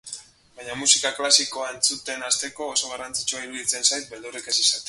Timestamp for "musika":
0.79-1.11